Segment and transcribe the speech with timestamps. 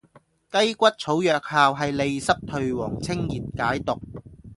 [0.51, 4.01] 雞骨草藥效係利濕退黃清熱解毒